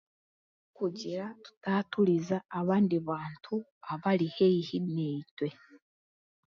Kugira 0.77 1.25
tutaaturiza 1.43 2.37
abandi 2.59 2.95
bantu 3.09 3.55
abari 3.93 4.27
haihi 4.35 4.77
naitwe. 4.93 5.47